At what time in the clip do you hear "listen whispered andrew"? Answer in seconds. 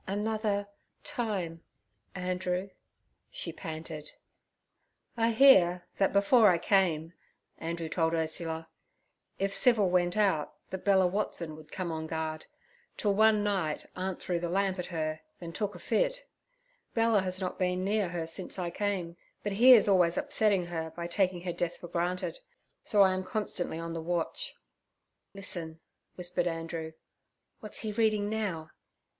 25.35-26.93